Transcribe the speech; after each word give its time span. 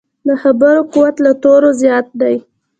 د 0.27 0.29
خبرو 0.41 0.81
قوت 0.93 1.15
له 1.25 1.31
تورو 1.43 1.69
زیات 1.81 2.07
دی. 2.21 2.35